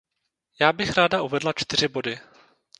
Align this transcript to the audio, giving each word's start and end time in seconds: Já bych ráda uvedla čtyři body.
Já 0.61 0.73
bych 0.73 0.93
ráda 0.93 1.21
uvedla 1.21 1.53
čtyři 1.55 1.87
body. 1.87 2.19